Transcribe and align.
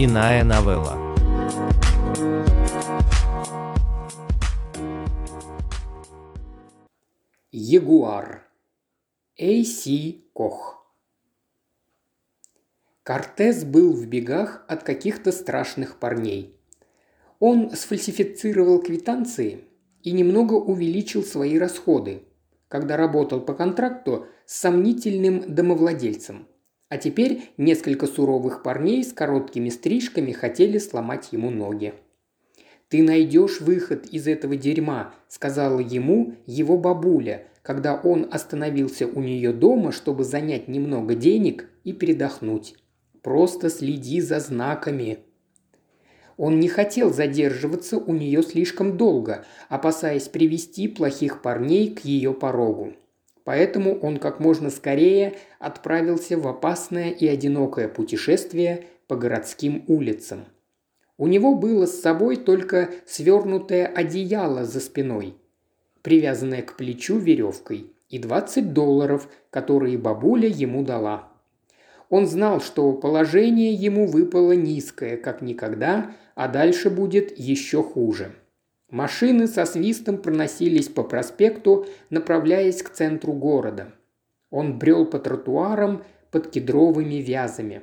Иная 0.00 0.44
новелла. 0.44 0.96
Ягуар. 7.50 8.46
Эй-Си 9.36 10.30
Кох. 10.32 10.86
Кортес 13.02 13.64
был 13.64 13.92
в 13.92 14.06
бегах 14.06 14.64
от 14.68 14.84
каких-то 14.84 15.32
страшных 15.32 15.98
парней. 15.98 16.56
Он 17.40 17.72
сфальсифицировал 17.72 18.80
квитанции 18.80 19.64
и 20.04 20.12
немного 20.12 20.54
увеличил 20.54 21.24
свои 21.24 21.58
расходы, 21.58 22.22
когда 22.68 22.96
работал 22.96 23.40
по 23.40 23.52
контракту 23.52 24.28
с 24.46 24.60
сомнительным 24.60 25.52
домовладельцем. 25.52 26.46
А 26.88 26.96
теперь 26.96 27.50
несколько 27.58 28.06
суровых 28.06 28.62
парней 28.62 29.04
с 29.04 29.12
короткими 29.12 29.68
стрижками 29.68 30.32
хотели 30.32 30.78
сломать 30.78 31.28
ему 31.32 31.50
ноги. 31.50 31.94
«Ты 32.88 33.02
найдешь 33.02 33.60
выход 33.60 34.06
из 34.06 34.26
этого 34.26 34.56
дерьма»,– 34.56 35.14
сказала 35.28 35.80
ему 35.80 36.36
его 36.46 36.78
бабуля, 36.78 37.46
когда 37.60 37.94
он 37.94 38.26
остановился 38.30 39.06
у 39.06 39.20
нее 39.20 39.52
дома, 39.52 39.92
чтобы 39.92 40.24
занять 40.24 40.68
немного 40.68 41.14
денег 41.14 41.68
и 41.84 41.92
передохнуть. 41.92 42.76
«Просто 43.20 43.68
следи 43.68 44.22
за 44.22 44.40
знаками». 44.40 45.18
Он 46.38 46.60
не 46.60 46.68
хотел 46.68 47.12
задерживаться 47.12 47.98
у 47.98 48.14
нее 48.14 48.42
слишком 48.42 48.96
долго, 48.96 49.44
опасаясь 49.68 50.28
привести 50.28 50.88
плохих 50.88 51.42
парней 51.42 51.92
к 51.94 52.04
ее 52.04 52.32
порогу. 52.32 52.94
Поэтому 53.48 53.98
он 54.00 54.18
как 54.18 54.40
можно 54.40 54.68
скорее 54.68 55.38
отправился 55.58 56.36
в 56.36 56.46
опасное 56.46 57.08
и 57.08 57.26
одинокое 57.26 57.88
путешествие 57.88 58.84
по 59.06 59.16
городским 59.16 59.84
улицам. 59.86 60.44
У 61.16 61.26
него 61.26 61.54
было 61.54 61.86
с 61.86 61.98
собой 61.98 62.36
только 62.36 62.90
свернутое 63.06 63.86
одеяло 63.86 64.66
за 64.66 64.80
спиной, 64.80 65.34
привязанное 66.02 66.60
к 66.60 66.76
плечу 66.76 67.16
веревкой, 67.16 67.86
и 68.10 68.18
20 68.18 68.74
долларов, 68.74 69.26
которые 69.48 69.96
бабуля 69.96 70.50
ему 70.50 70.82
дала. 70.82 71.32
Он 72.10 72.26
знал, 72.26 72.60
что 72.60 72.92
положение 72.92 73.72
ему 73.72 74.06
выпало 74.06 74.52
низкое, 74.52 75.16
как 75.16 75.40
никогда, 75.40 76.14
а 76.34 76.48
дальше 76.48 76.90
будет 76.90 77.38
еще 77.38 77.82
хуже– 77.82 78.30
Машины 78.90 79.46
со 79.46 79.66
свистом 79.66 80.16
проносились 80.18 80.88
по 80.88 81.02
проспекту, 81.02 81.86
направляясь 82.08 82.82
к 82.82 82.90
центру 82.90 83.34
города. 83.34 83.92
Он 84.50 84.78
брел 84.78 85.04
по 85.04 85.18
тротуарам 85.18 86.04
под 86.30 86.50
кедровыми 86.50 87.16
вязами. 87.16 87.82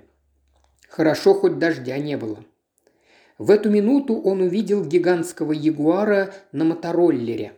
Хорошо, 0.89 1.35
хоть 1.35 1.59
дождя 1.59 1.97
не 1.99 2.17
было. 2.17 2.43
В 3.37 3.51
эту 3.51 3.69
минуту 3.69 4.15
он 4.15 4.41
увидел 4.41 4.83
гигантского 4.83 5.51
ягуара 5.51 6.33
на 6.51 6.63
мотороллере. 6.63 7.53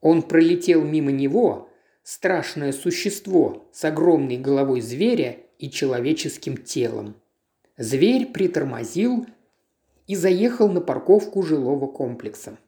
Он 0.00 0.22
пролетел 0.22 0.84
мимо 0.84 1.10
него, 1.10 1.68
страшное 2.02 2.72
существо 2.72 3.68
с 3.72 3.84
огромной 3.84 4.36
головой 4.36 4.82
зверя 4.82 5.38
и 5.58 5.70
человеческим 5.70 6.56
телом. 6.56 7.16
Зверь 7.78 8.26
притормозил, 8.26 9.26
и 10.06 10.16
заехал 10.16 10.68
на 10.68 10.80
парковку 10.80 11.42
жилого 11.42 11.86
комплекса. 11.86 12.58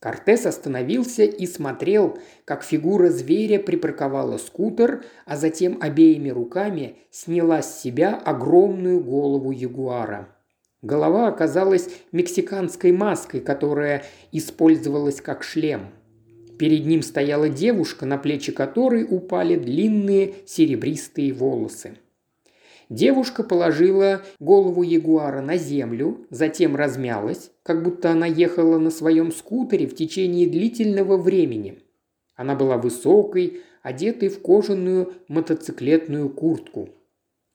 Кортес 0.00 0.46
остановился 0.46 1.24
и 1.24 1.44
смотрел, 1.46 2.18
как 2.44 2.62
фигура 2.62 3.10
зверя 3.10 3.58
припарковала 3.58 4.38
скутер, 4.38 5.04
а 5.26 5.36
затем 5.36 5.78
обеими 5.80 6.28
руками 6.28 6.98
сняла 7.10 7.62
с 7.62 7.82
себя 7.82 8.14
огромную 8.14 9.02
голову 9.02 9.50
ягуара. 9.50 10.28
Голова 10.82 11.26
оказалась 11.26 11.88
мексиканской 12.12 12.92
маской, 12.92 13.40
которая 13.40 14.04
использовалась 14.30 15.20
как 15.20 15.42
шлем. 15.42 15.88
Перед 16.58 16.86
ним 16.86 17.02
стояла 17.02 17.48
девушка, 17.48 18.06
на 18.06 18.18
плечи 18.18 18.52
которой 18.52 19.04
упали 19.08 19.56
длинные 19.56 20.34
серебристые 20.46 21.32
волосы. 21.32 21.96
Девушка 22.88 23.42
положила 23.42 24.22
голову 24.40 24.82
ягуара 24.82 25.42
на 25.42 25.58
землю, 25.58 26.26
затем 26.30 26.74
размялась, 26.74 27.50
как 27.62 27.82
будто 27.82 28.10
она 28.10 28.26
ехала 28.26 28.78
на 28.78 28.90
своем 28.90 29.30
скутере 29.30 29.86
в 29.86 29.94
течение 29.94 30.46
длительного 30.46 31.18
времени. 31.18 31.82
Она 32.34 32.54
была 32.54 32.78
высокой, 32.78 33.60
одетой 33.82 34.30
в 34.30 34.40
кожаную 34.40 35.12
мотоциклетную 35.28 36.30
куртку. 36.30 36.88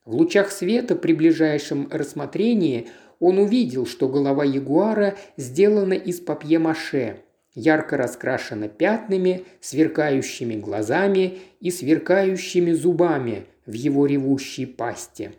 В 0.06 0.16
лучах 0.16 0.52
света 0.52 0.96
при 0.96 1.14
ближайшем 1.14 1.88
рассмотрении 1.90 2.90
он 3.20 3.40
увидел, 3.40 3.86
что 3.88 4.10
голова 4.10 4.44
ягуара 4.44 5.16
сделана 5.38 5.94
из 5.94 6.20
папье-маше, 6.20 7.22
ярко 7.56 7.98
раскрашена 7.98 8.68
пятнами, 8.68 9.46
сверкающими 9.62 10.56
глазами 10.56 11.40
и 11.60 11.72
сверкающими 11.72 12.72
зубами, 12.72 13.46
в 13.66 13.74
его 13.74 14.06
ревущей 14.06 14.68
пасти. 14.68 15.32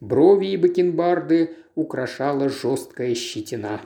Брови 0.00 0.48
и 0.48 0.56
бакенбарды 0.56 1.56
украшала 1.74 2.48
жесткая 2.48 3.14
щетина. 3.14 3.80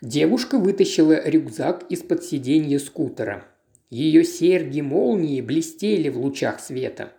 Девушка 0.00 0.58
вытащила 0.58 1.20
рюкзак 1.28 1.84
из-под 1.88 2.24
сиденья 2.24 2.78
скутера. 2.78 3.44
Ее 3.90 4.24
серьги 4.24 4.80
молнии 4.80 5.40
блестели 5.40 6.08
в 6.08 6.18
лучах 6.18 6.60
света. 6.60 7.12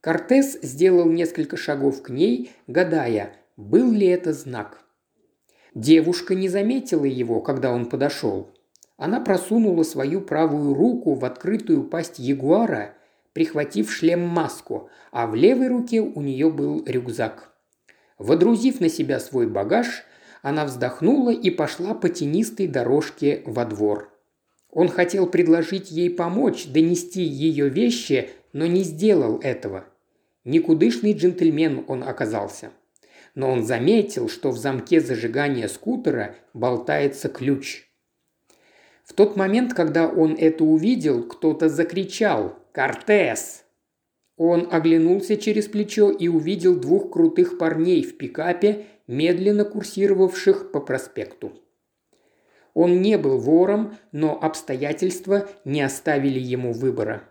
Кортес 0.00 0.58
сделал 0.62 1.10
несколько 1.10 1.56
шагов 1.56 2.02
к 2.02 2.10
ней, 2.10 2.50
гадая, 2.66 3.36
был 3.56 3.92
ли 3.92 4.06
это 4.06 4.32
знак. 4.32 4.79
Девушка 5.74 6.34
не 6.34 6.48
заметила 6.48 7.04
его, 7.04 7.40
когда 7.40 7.72
он 7.72 7.86
подошел. 7.86 8.50
Она 8.96 9.20
просунула 9.20 9.82
свою 9.82 10.20
правую 10.20 10.74
руку 10.74 11.14
в 11.14 11.24
открытую 11.24 11.84
пасть 11.84 12.18
ягуара 12.18 12.94
прихватив 13.32 13.90
шлем-маску, 13.90 14.88
а 15.12 15.26
в 15.26 15.34
левой 15.34 15.68
руке 15.68 16.00
у 16.00 16.20
нее 16.20 16.50
был 16.50 16.84
рюкзак. 16.84 17.52
Водрузив 18.18 18.80
на 18.80 18.88
себя 18.88 19.20
свой 19.20 19.46
багаж, 19.46 20.04
она 20.42 20.64
вздохнула 20.64 21.30
и 21.30 21.50
пошла 21.50 21.94
по 21.94 22.08
тенистой 22.08 22.66
дорожке 22.66 23.42
во 23.46 23.64
двор. 23.64 24.10
Он 24.70 24.88
хотел 24.88 25.26
предложить 25.26 25.90
ей 25.90 26.10
помочь 26.10 26.66
донести 26.66 27.22
ее 27.22 27.68
вещи, 27.68 28.30
но 28.52 28.66
не 28.66 28.82
сделал 28.82 29.38
этого. 29.40 29.84
Никудышный 30.44 31.12
джентльмен 31.12 31.84
он 31.88 32.02
оказался. 32.02 32.70
Но 33.34 33.50
он 33.50 33.64
заметил, 33.64 34.28
что 34.28 34.50
в 34.50 34.58
замке 34.58 35.00
зажигания 35.00 35.68
скутера 35.68 36.34
болтается 36.52 37.28
ключ. 37.28 37.90
В 39.04 39.12
тот 39.12 39.34
момент, 39.34 39.74
когда 39.74 40.08
он 40.08 40.36
это 40.38 40.62
увидел, 40.62 41.24
кто-то 41.24 41.68
закричал 41.68 42.56
Кортес!» 42.72 43.64
Он 44.36 44.68
оглянулся 44.70 45.36
через 45.36 45.66
плечо 45.66 46.10
и 46.10 46.28
увидел 46.28 46.78
двух 46.78 47.10
крутых 47.10 47.58
парней 47.58 48.02
в 48.04 48.16
пикапе, 48.16 48.86
медленно 49.06 49.64
курсировавших 49.64 50.70
по 50.72 50.80
проспекту. 50.80 51.52
Он 52.72 53.02
не 53.02 53.18
был 53.18 53.38
вором, 53.38 53.98
но 54.12 54.38
обстоятельства 54.40 55.48
не 55.64 55.82
оставили 55.82 56.38
ему 56.38 56.72
выбора. 56.72 57.24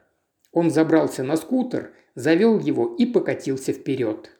Он 0.51 0.69
забрался 0.69 1.23
на 1.23 1.37
скутер, 1.37 1.93
завел 2.13 2.59
его 2.59 2.93
и 2.97 3.05
покатился 3.05 3.71
вперед. 3.71 4.31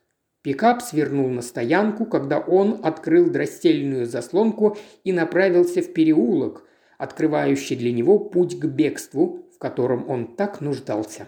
Пикап 0.41 0.81
свернул 0.81 1.27
на 1.29 1.41
стоянку, 1.41 2.05
когда 2.05 2.39
он 2.39 2.79
открыл 2.83 3.29
дростельную 3.29 4.05
заслонку 4.05 4.77
и 5.03 5.11
направился 5.11 5.81
в 5.81 5.91
переулок, 5.91 6.63
открывающий 6.97 7.75
для 7.75 7.91
него 7.91 8.19
путь 8.19 8.57
к 8.57 8.65
бегству, 8.65 9.45
в 9.53 9.57
котором 9.57 10.09
он 10.09 10.35
так 10.35 10.61
нуждался. 10.61 11.27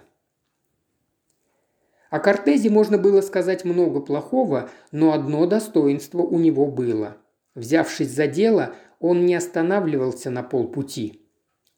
О 2.10 2.20
Кортезе 2.20 2.70
можно 2.70 2.98
было 2.98 3.22
сказать 3.22 3.66
много 3.66 4.02
плохого, 4.02 4.70
но 4.92 5.14
одно 5.14 5.46
достоинство 5.46 6.22
у 6.22 6.40
него 6.40 6.68
было. 6.68 7.18
Взявшись 7.56 8.10
за 8.12 8.28
дело, 8.28 8.76
он 9.00 9.26
не 9.26 9.36
останавливался 9.36 10.30
на 10.30 10.44
полпути. 10.44 11.22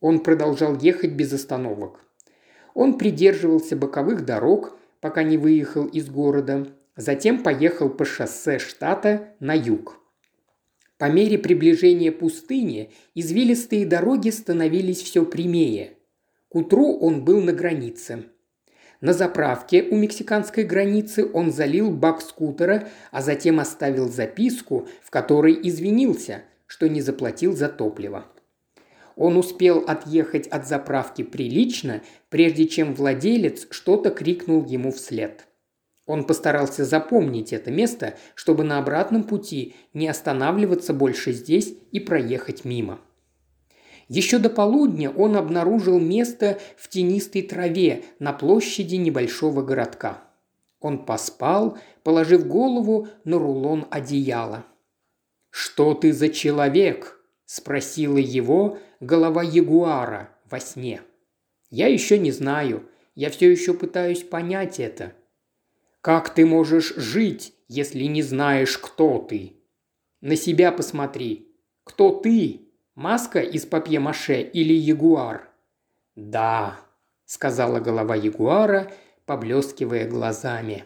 Он 0.01 0.19
продолжал 0.19 0.75
ехать 0.77 1.11
без 1.11 1.33
остановок. 1.33 1.99
Он 2.73 2.97
придерживался 2.97 3.75
боковых 3.75 4.25
дорог, 4.25 4.77
пока 5.01 5.23
не 5.23 5.37
выехал 5.37 5.85
из 5.85 6.09
города, 6.09 6.67
затем 6.95 7.43
поехал 7.43 7.89
по 7.89 8.05
шоссе 8.05 8.59
штата 8.59 9.35
на 9.39 9.53
юг. 9.53 9.99
По 10.97 11.09
мере 11.09 11.37
приближения 11.37 12.11
пустыни 12.11 12.91
извилистые 13.15 13.85
дороги 13.85 14.29
становились 14.29 15.01
все 15.01 15.25
прямее. 15.25 15.97
К 16.49 16.55
утру 16.55 16.97
он 16.99 17.25
был 17.25 17.41
на 17.41 17.51
границе. 17.51 18.25
На 19.01 19.11
заправке 19.11 19.83
у 19.83 19.97
мексиканской 19.97 20.63
границы 20.63 21.29
он 21.33 21.51
залил 21.51 21.91
бак 21.91 22.21
скутера, 22.21 22.87
а 23.11 23.21
затем 23.21 23.59
оставил 23.59 24.07
записку, 24.07 24.87
в 25.01 25.09
которой 25.09 25.59
извинился, 25.61 26.43
что 26.67 26.87
не 26.87 27.01
заплатил 27.01 27.53
за 27.53 27.67
топливо. 27.67 28.27
Он 29.15 29.35
успел 29.35 29.79
отъехать 29.79 30.47
от 30.47 30.67
заправки 30.67 31.21
прилично, 31.21 32.01
прежде 32.29 32.65
чем 32.65 32.95
владелец 32.95 33.67
что-то 33.71 34.09
крикнул 34.09 34.63
ему 34.65 34.91
вслед. 34.91 35.47
Он 36.05 36.25
постарался 36.25 36.83
запомнить 36.83 37.53
это 37.53 37.71
место, 37.71 38.15
чтобы 38.35 38.63
на 38.63 38.77
обратном 38.77 39.23
пути 39.23 39.75
не 39.93 40.07
останавливаться 40.07 40.93
больше 40.93 41.31
здесь 41.31 41.75
и 41.91 41.99
проехать 41.99 42.65
мимо. 42.65 42.99
Еще 44.09 44.37
до 44.37 44.49
полудня 44.49 45.09
он 45.09 45.37
обнаружил 45.37 45.99
место 45.99 46.59
в 46.77 46.89
тенистой 46.89 47.41
траве 47.41 48.03
на 48.19 48.33
площади 48.33 48.95
небольшого 48.95 49.61
городка. 49.61 50.21
Он 50.81 51.05
поспал, 51.05 51.77
положив 52.03 52.45
голову 52.45 53.07
на 53.23 53.39
рулон 53.39 53.87
одеяла. 53.89 54.65
«Что 55.49 55.93
ты 55.93 56.11
за 56.11 56.27
человек?»– 56.27 57.21
спросила 57.45 58.17
его 58.17 58.77
голова 58.99 59.41
ягуара 59.41 60.29
во 60.49 60.59
сне. 60.59 61.01
«Я 61.69 61.87
еще 61.87 62.19
не 62.19 62.31
знаю. 62.31 62.83
Я 63.15 63.29
все 63.29 63.49
еще 63.49 63.73
пытаюсь 63.73 64.23
понять 64.23 64.79
это», 64.81 65.13
как 66.03 66.33
ты 66.33 66.45
можешь 66.45 66.93
жить, 66.97 67.53
если 67.69 68.03
не 68.03 68.23
знаешь, 68.23 68.77
кто 68.77 69.19
ты? 69.19 69.53
На 70.19 70.35
себя 70.35 70.73
посмотри. 70.73 71.47
Кто 71.85 72.09
ты? 72.09 72.67
Маска 72.93 73.39
из 73.39 73.65
папье-маше 73.65 74.41
или 74.41 74.73
ягуар? 74.73 75.49
Да, 76.17 76.77
сказала 77.23 77.79
голова 77.79 78.15
ягуара, 78.17 78.91
поблескивая 79.25 80.05
глазами. 80.05 80.83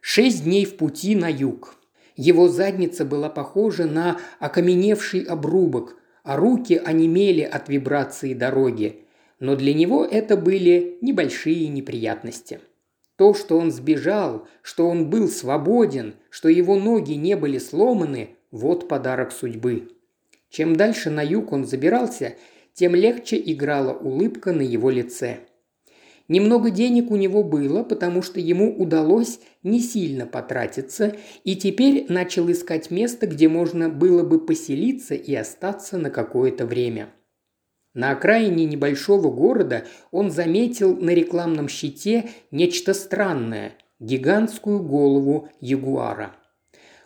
Шесть 0.00 0.42
дней 0.42 0.64
в 0.64 0.76
пути 0.76 1.14
на 1.14 1.30
юг. 1.30 1.76
Его 2.16 2.48
задница 2.48 3.04
была 3.04 3.30
похожа 3.30 3.84
на 3.84 4.18
окаменевший 4.40 5.22
обрубок, 5.22 5.96
а 6.24 6.36
руки 6.36 6.74
онемели 6.74 7.42
от 7.42 7.68
вибрации 7.68 8.34
дороги. 8.34 9.04
Но 9.38 9.54
для 9.54 9.74
него 9.74 10.04
это 10.04 10.36
были 10.36 10.98
небольшие 11.02 11.68
неприятности. 11.68 12.58
То, 13.18 13.34
что 13.34 13.58
он 13.58 13.72
сбежал, 13.72 14.46
что 14.62 14.86
он 14.88 15.10
был 15.10 15.26
свободен, 15.26 16.14
что 16.30 16.48
его 16.48 16.76
ноги 16.76 17.14
не 17.14 17.34
были 17.34 17.58
сломаны– 17.58 18.36
вот 18.52 18.86
подарок 18.86 19.32
судьбы. 19.32 19.88
Чем 20.50 20.76
дальше 20.76 21.10
на 21.10 21.20
юг 21.20 21.50
он 21.52 21.66
забирался, 21.66 22.36
тем 22.74 22.94
легче 22.94 23.36
играла 23.44 23.92
улыбка 23.92 24.52
на 24.52 24.62
его 24.62 24.88
лице. 24.88 25.40
Немного 26.28 26.70
денег 26.70 27.10
у 27.10 27.16
него 27.16 27.42
было, 27.42 27.82
потому 27.82 28.22
что 28.22 28.38
ему 28.38 28.72
удалось 28.72 29.40
не 29.64 29.80
сильно 29.80 30.24
потратиться, 30.24 31.16
и 31.42 31.56
теперь 31.56 32.06
начал 32.08 32.48
искать 32.52 32.92
место, 32.92 33.26
где 33.26 33.48
можно 33.48 33.88
было 33.88 34.22
бы 34.22 34.38
поселиться 34.38 35.16
и 35.16 35.34
остаться 35.34 35.98
на 35.98 36.10
какое-то 36.10 36.66
время– 36.66 37.08
на 37.98 38.12
окраине 38.12 38.64
небольшого 38.64 39.28
города 39.28 39.84
он 40.12 40.30
заметил 40.30 40.96
на 40.96 41.10
рекламном 41.10 41.68
щите 41.68 42.30
нечто 42.52 42.94
странное– 42.94 43.72
гигантскую 43.98 44.80
голову 44.84 45.48
ягуара. 45.60 46.36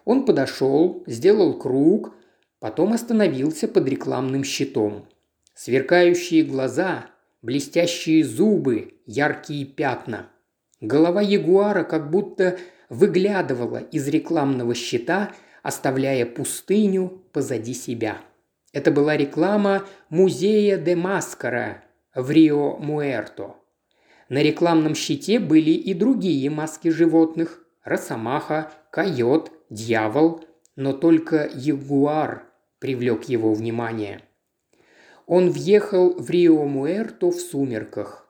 Он 0.04 0.26
подошел, 0.26 1.02
сделал 1.06 1.58
круг, 1.58 2.14
потом 2.60 2.92
остановился 2.92 3.68
под 3.68 3.88
рекламным 3.88 4.44
щитом. 4.44 5.08
Сверкающие 5.54 6.42
глаза, 6.42 7.06
блестящие 7.40 8.22
зубы, 8.22 8.92
яркие 9.06 9.64
пятна. 9.64 10.28
Голова 10.82 11.22
ягуара 11.22 11.84
как 11.84 12.10
будто 12.10 12.58
выглядывала 12.90 13.78
из 13.78 14.06
рекламного 14.08 14.74
щита, 14.74 15.32
оставляя 15.62 16.26
пустыню 16.26 17.22
позади 17.32 17.72
себя. 17.72 18.18
Это 18.72 18.90
была 18.90 19.16
реклама 19.16 19.84
музея 20.08 20.78
де 20.78 20.96
Маскара 20.96 21.84
в 22.14 22.30
Рио-Муэрто. 22.30 23.54
На 24.28 24.42
рекламном 24.42 24.94
щите 24.94 25.38
были 25.38 25.70
и 25.70 25.94
другие 25.94 26.48
маски 26.50 26.88
животных– 26.88 27.64
росомаха, 27.84 28.72
койот, 28.90 29.52
дьявол, 29.70 30.44
но 30.76 30.92
только 30.92 31.50
ягуар 31.52 32.44
привлек 32.78 33.24
его 33.24 33.52
внимание. 33.52 34.22
Он 35.26 35.50
въехал 35.50 36.14
в 36.14 36.30
Рио-Муэрто 36.30 37.30
в 37.30 37.38
сумерках. 37.40 38.28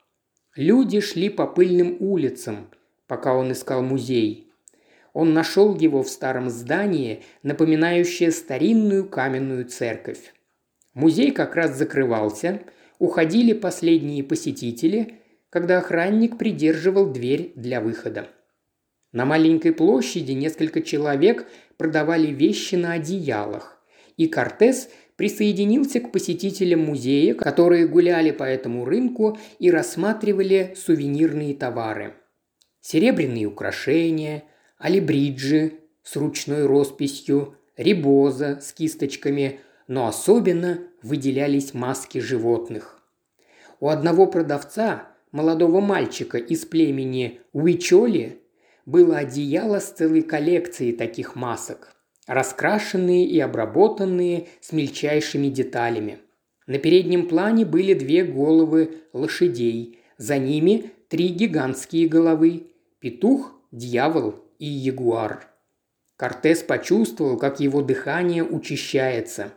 Люди 0.56 1.00
шли 1.00 1.30
по 1.30 1.46
пыльным 1.46 1.96
улицам, 2.00 2.68
пока 3.06 3.34
он 3.34 3.52
искал 3.52 3.82
музей. 3.82 4.51
Он 5.12 5.34
нашел 5.34 5.76
его 5.76 6.02
в 6.02 6.08
старом 6.08 6.48
здании, 6.48 7.22
напоминающее 7.42 8.30
старинную 8.30 9.08
каменную 9.08 9.66
церковь. 9.66 10.32
Музей 10.94 11.30
как 11.30 11.54
раз 11.54 11.76
закрывался, 11.76 12.62
уходили 12.98 13.52
последние 13.52 14.24
посетители, 14.24 15.20
когда 15.50 15.78
охранник 15.78 16.38
придерживал 16.38 17.10
дверь 17.10 17.52
для 17.56 17.80
выхода. 17.80 18.28
На 19.12 19.26
маленькой 19.26 19.72
площади 19.72 20.32
несколько 20.32 20.80
человек 20.80 21.46
продавали 21.76 22.28
вещи 22.28 22.76
на 22.76 22.94
одеялах, 22.94 23.78
и 24.16 24.26
Кортес 24.26 24.88
присоединился 25.16 26.00
к 26.00 26.10
посетителям 26.10 26.80
музея, 26.80 27.34
которые 27.34 27.86
гуляли 27.86 28.30
по 28.30 28.44
этому 28.44 28.86
рынку 28.86 29.38
и 29.58 29.70
рассматривали 29.70 30.74
сувенирные 30.76 31.54
товары. 31.54 32.14
Серебряные 32.80 33.46
украшения, 33.46 34.44
алибриджи 34.82 35.74
с 36.02 36.16
ручной 36.16 36.66
росписью, 36.66 37.54
рибоза 37.76 38.58
с 38.60 38.72
кисточками, 38.72 39.60
но 39.86 40.08
особенно 40.08 40.80
выделялись 41.02 41.72
маски 41.72 42.18
животных. 42.18 43.00
У 43.78 43.88
одного 43.88 44.26
продавца, 44.26 45.08
молодого 45.30 45.80
мальчика 45.80 46.36
из 46.36 46.64
племени 46.64 47.40
Уичоли, 47.52 48.40
было 48.84 49.18
одеяло 49.18 49.78
с 49.78 49.92
целой 49.92 50.22
коллекцией 50.22 50.92
таких 50.92 51.36
масок, 51.36 51.94
раскрашенные 52.26 53.24
и 53.24 53.38
обработанные 53.38 54.48
с 54.60 54.72
мельчайшими 54.72 55.46
деталями. 55.46 56.18
На 56.66 56.78
переднем 56.78 57.28
плане 57.28 57.64
были 57.64 57.94
две 57.94 58.24
головы 58.24 58.98
лошадей, 59.12 60.00
за 60.16 60.38
ними 60.38 60.90
три 61.08 61.28
гигантские 61.28 62.08
головы– 62.08 62.66
петух, 62.98 63.54
дьявол 63.70 64.42
и 64.62 64.66
ягуар. 64.66 65.48
Кортес 66.16 66.62
почувствовал, 66.62 67.36
как 67.36 67.58
его 67.58 67.82
дыхание 67.82 68.44
учащается. 68.44 69.52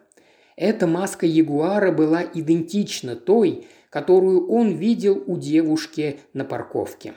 Эта 0.55 0.87
маска 0.87 1.27
ягуара 1.27 1.91
была 1.91 2.23
идентична 2.23 3.15
той, 3.15 3.67
которую 3.91 4.49
он 4.49 4.71
видел 4.71 5.23
у 5.27 5.37
девушки 5.37 6.21
на 6.33 6.43
парковке. 6.43 7.13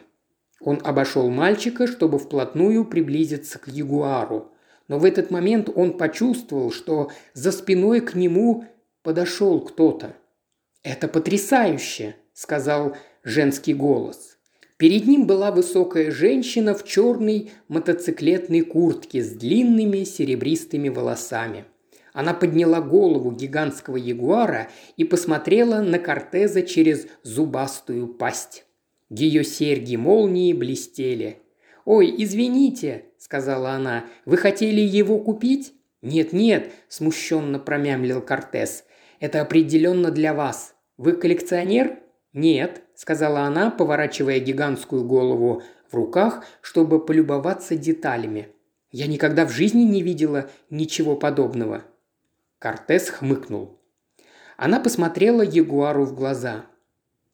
Он 0.61 0.81
обошел 0.85 1.31
мальчика, 1.31 1.87
чтобы 1.87 2.19
вплотную 2.19 2.85
приблизиться 2.85 3.59
к 3.59 3.69
ягуару. 3.69 4.53
Но 4.87 4.99
в 4.99 5.07
этот 5.07 5.31
момент 5.31 5.71
он 5.75 5.97
почувствовал, 5.97 6.71
что 6.71 7.11
за 7.33 7.53
спиной 7.53 8.03
к 8.03 8.15
нему 8.15 8.67
подошел 9.03 9.63
кто-то. 9.63 10.15
«Это 10.83 11.09
потрясающе!»– 11.09 12.17
сказал 12.35 12.99
женский 13.25 13.73
голос. 13.73 14.38
Перед 14.79 15.07
ним 15.09 15.27
была 15.27 15.51
высокая 15.51 16.13
женщина 16.13 16.73
в 16.73 16.85
черной 16.85 17.51
мотоциклетной 17.67 18.61
куртке 18.61 19.23
с 19.23 19.33
длинными 19.33 20.05
серебристыми 20.05 20.89
волосами. 20.89 21.65
Она 22.13 22.33
подняла 22.33 22.81
голову 22.81 23.33
гигантского 23.33 23.97
ягуара 23.97 24.69
и 24.97 25.03
посмотрела 25.05 25.81
на 25.81 25.99
Кортеза 25.99 26.63
через 26.63 27.09
зубастую 27.25 28.07
пасть. 28.07 28.65
Ее 29.11 29.43
серьги 29.43 29.97
молнии 29.97 30.53
блестели. 30.53 31.39
«Ой, 31.85 32.15
извините»,– 32.17 33.07
сказала 33.19 33.71
она,– 33.71 34.05
«вы 34.27 34.37
хотели 34.37 34.81
его 34.81 35.19
купить?» 35.19 35.75
«Нет-нет»,– 36.03 36.71
смущенно 36.89 37.59
промямлил 37.59 38.21
Кортес. 38.21 38.85
«Это 39.19 39.41
определенно 39.41 40.13
для 40.13 40.35
вас. 40.35 40.75
Вы 40.99 41.13
коллекционер?» 41.13 41.99
«Нет»,– 42.33 42.83
сказала 42.99 43.43
она, 43.43 43.71
поворачивая 43.71 44.41
гигантскую 44.41 45.05
голову 45.05 45.63
в 45.89 45.95
руках, 45.95 46.45
чтобы 46.61 46.99
полюбоваться 46.99 47.77
деталями. 47.77 48.49
«Я 48.91 49.07
никогда 49.07 49.47
в 49.47 49.53
жизни 49.53 49.83
не 49.83 50.03
видела 50.03 50.51
ничего 50.69 51.15
подобного». 51.15 51.85
Кортес 52.59 53.11
хмыкнул. 53.11 53.79
Она 54.57 54.81
посмотрела 54.81 55.43
Ягуару 55.43 56.05
в 56.07 56.15
глаза. 56.17 56.67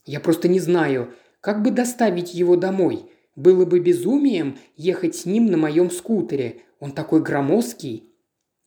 «Я 0.04 0.20
просто 0.20 0.48
не 0.48 0.60
знаю, 0.60 1.14
как 1.40 1.62
бы 1.62 1.70
доставить 1.70 2.34
его 2.34 2.56
домой. 2.56 3.10
Было 3.34 3.64
бы 3.64 3.80
безумием 3.80 4.58
ехать 4.76 5.16
с 5.16 5.24
ним 5.24 5.46
на 5.46 5.56
моем 5.56 5.90
скутере. 5.90 6.60
Он 6.78 6.92
такой 6.92 7.22
громоздкий». 7.22 8.12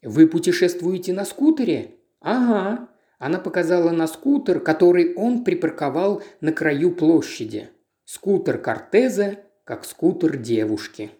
«Вы 0.01 0.25
путешествуете 0.25 1.13
на 1.13 1.25
скутере?» 1.25 1.92
«Ага», 2.22 2.89
она 3.20 3.40
показала 3.40 3.92
на 3.92 4.08
скутер, 4.08 4.60
который 4.60 5.14
он 5.16 5.44
припарковал 5.44 6.22
на 6.42 6.52
краю 6.52 6.92
площади. 6.92 7.70
Скутер 8.06 8.60
Кортеза, 8.60 9.40
как 9.64 9.86
скутер 9.86 10.38
девушки. 10.38 11.12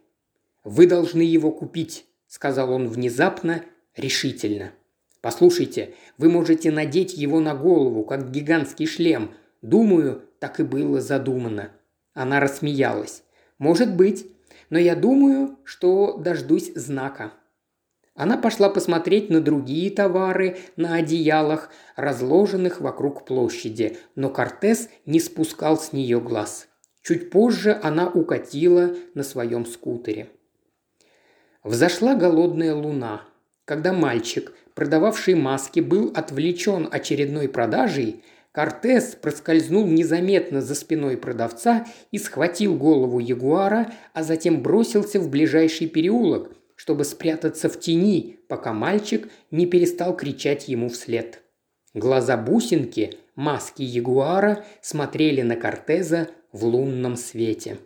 «Вы 0.64 0.88
должны 0.88 1.22
его 1.22 1.52
купить»,– 1.52 2.06
сказал 2.28 2.72
он 2.72 2.88
внезапно, 2.88 3.64
решительно. 3.96 4.72
«Послушайте, 5.22 5.96
вы 6.18 6.30
можете 6.30 6.72
надеть 6.72 7.14
его 7.14 7.40
на 7.40 7.56
голову, 7.56 8.04
как 8.04 8.32
гигантский 8.32 8.86
шлем. 8.86 9.32
Думаю, 9.62 10.24
так 10.40 10.60
и 10.60 10.64
было 10.64 11.02
задумано». 11.02 11.72
Она 12.14 12.40
рассмеялась. 12.40 13.24
Может 13.58 13.96
быть, 13.96 14.28
но 14.70 14.78
я 14.78 14.96
думаю, 14.96 15.58
что 15.64 16.18
дождусь 16.18 16.72
знака. 16.76 17.34
Она 18.18 18.36
пошла 18.36 18.70
посмотреть 18.70 19.30
на 19.30 19.42
другие 19.42 19.92
товары 19.92 20.58
на 20.76 20.96
одеялах, 20.96 21.70
разложенных 21.96 22.82
вокруг 22.82 23.26
площади, 23.26 24.00
но 24.16 24.32
Кортес 24.32 24.90
не 25.06 25.20
спускал 25.20 25.78
с 25.78 25.94
нее 25.94 26.20
глаз. 26.20 26.68
Чуть 27.04 27.30
позже 27.30 27.80
она 27.84 28.10
укатила 28.10 28.96
на 29.14 29.22
своем 29.22 29.68
скутере. 29.68 30.30
Взошла 31.64 32.16
голодная 32.16 32.74
луна. 32.74 33.22
Когда 33.66 33.94
мальчик, 33.94 34.52
продававший 34.74 35.36
маски, 35.36 35.80
был 35.80 36.12
отвлечен 36.16 36.90
очередной 36.92 37.48
продажей, 37.48 38.24
Кортес 38.52 39.16
проскользнул 39.22 39.86
незаметно 39.86 40.62
за 40.62 40.74
спиной 40.74 41.18
продавца 41.18 41.86
и 42.10 42.18
схватил 42.18 42.76
голову 42.76 43.20
ягуара, 43.20 43.94
а 44.14 44.24
затем 44.24 44.64
бросился 44.64 45.20
в 45.20 45.30
ближайший 45.30 45.86
переулок, 45.86 46.52
чтобы 46.78 47.04
спрятаться 47.04 47.68
в 47.68 47.80
тени, 47.80 48.40
пока 48.48 48.72
мальчик 48.72 49.28
не 49.52 49.66
перестал 49.66 50.16
кричать 50.16 50.70
ему 50.70 50.88
вслед. 50.88 51.42
Глаза 51.94 52.38
бусинки, 52.38 53.18
маски 53.36 53.82
ягуара, 53.82 54.64
смотрели 54.82 55.42
на 55.42 55.56
Кортеза 55.56 56.30
в 56.52 56.64
лунном 56.64 57.18
свете. 57.18 57.80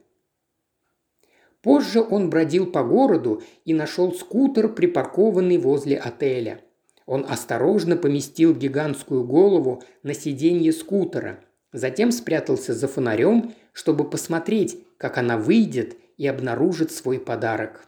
Позже 1.62 2.02
он 2.02 2.30
бродил 2.30 2.70
по 2.70 2.84
городу 2.84 3.42
и 3.66 3.74
нашел 3.74 4.14
скутер, 4.14 4.68
припаркованный 4.68 5.58
возле 5.58 5.98
отеля. 5.98 6.60
Он 7.06 7.26
осторожно 7.28 7.96
поместил 7.96 8.54
гигантскую 8.54 9.24
голову 9.24 9.84
на 10.04 10.14
сиденье 10.14 10.74
скутера, 10.74 11.40
затем 11.72 12.12
спрятался 12.12 12.74
за 12.74 12.88
фонарем, 12.88 13.54
чтобы 13.72 14.10
посмотреть, 14.10 14.84
как 14.98 15.18
она 15.18 15.38
выйдет 15.38 15.96
и 16.18 16.28
обнаружит 16.28 16.92
свой 16.92 17.20
подарок. 17.20 17.88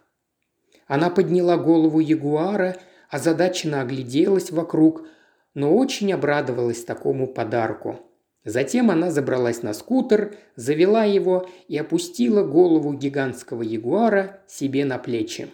Она 0.93 1.09
подняла 1.09 1.57
голову 1.57 2.00
ягуара, 2.00 2.77
озадаченно 3.09 3.81
огляделась 3.81 4.51
вокруг, 4.51 5.07
но 5.55 5.75
очень 5.75 6.13
обрадовалась 6.13 6.83
такому 6.83 7.25
подарку. 7.25 8.00
Затем 8.45 8.91
она 8.91 9.09
забралась 9.09 9.63
на 9.63 9.73
скутер, 9.73 10.35
завела 10.55 11.03
его 11.03 11.50
и 11.67 11.75
опустила 11.79 12.43
голову 12.43 12.93
гигантского 12.93 13.63
ягуара 13.63 14.43
себе 14.47 14.85
на 14.85 15.00
плечи. 15.00 15.47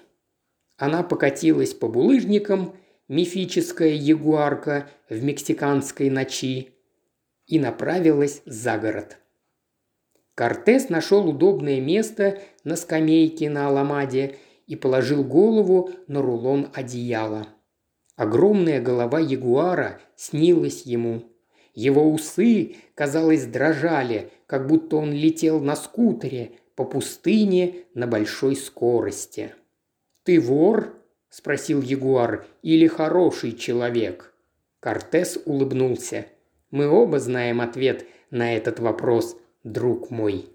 Она 0.76 1.04
покатилась 1.04 1.74
по 1.74 1.88
булыжникам, 1.88 2.76
мифическая 3.08 3.94
ягуарка 3.94 4.90
в 5.10 5.24
мексиканской 5.24 6.10
ночи, 6.10 6.74
и 7.48 7.60
направилась 7.60 8.42
за 8.46 8.78
город. 8.78 9.16
Кортес 10.36 10.90
нашел 10.90 11.30
удобное 11.30 11.80
место 11.80 12.40
на 12.66 12.76
скамейке 12.76 13.50
на 13.50 13.70
Аламаде 13.70 14.36
и 14.70 14.76
положил 14.76 15.24
голову 15.24 15.90
на 16.08 16.22
рулон 16.22 16.70
одеяла. 16.74 17.48
Огромная 18.16 18.80
голова 18.80 19.20
ягуара 19.20 20.00
снилась 20.16 20.84
ему. 20.84 21.24
Его 21.74 22.10
усы, 22.10 22.76
казалось, 22.94 23.46
дрожали, 23.46 24.32
как 24.46 24.68
будто 24.68 24.98
он 24.98 25.12
летел 25.12 25.60
на 25.60 25.76
скутере 25.76 26.52
по 26.76 26.86
пустыне 26.86 27.86
на 27.96 28.06
большой 28.06 28.56
скорости. 28.56 29.56
«Ты 30.24 30.40
вор?»– 30.40 30.94
спросил 31.30 31.82
ягуар. 31.82 32.46
«Или 32.62 32.86
хороший 32.86 33.54
человек?» 33.54 34.36
Кортес 34.80 35.40
улыбнулся. 35.46 36.28
«Мы 36.70 36.88
оба 36.88 37.20
знаем 37.20 37.60
ответ 37.60 38.06
на 38.30 38.56
этот 38.56 38.80
вопрос, 38.80 39.36
друг 39.64 40.12
мой» 40.12 40.48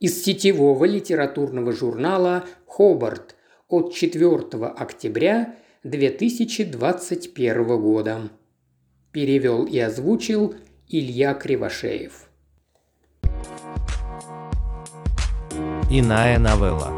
из 0.00 0.22
сетевого 0.24 0.84
литературного 0.84 1.72
журнала 1.72 2.44
«Хобарт» 2.66 3.34
от 3.68 3.94
4 3.94 4.36
октября 4.66 5.56
2021 5.84 7.80
года. 7.80 8.30
Перевел 9.12 9.64
и 9.64 9.78
озвучил 9.78 10.54
Илья 10.88 11.34
Кривошеев. 11.34 12.28
Иная 15.90 16.38
новелла. 16.38 16.97